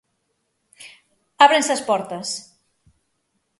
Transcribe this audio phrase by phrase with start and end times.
[1.45, 2.27] Ábrense as portas.